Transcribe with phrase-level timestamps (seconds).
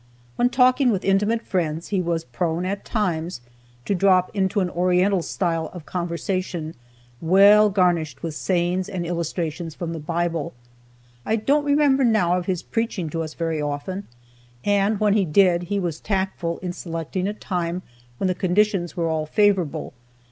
[0.35, 3.39] When talking with intimate friends, he was prone, at times,
[3.85, 6.73] to drop into an Oriental style of conversation,
[7.21, 10.55] well garnished with sayings and illustrations from the Bible.
[11.23, 14.07] I don't remember now of his preaching to us very often,
[14.65, 17.83] and when he did he was tactful in selecting a time
[18.17, 19.93] when the conditions were all favorable.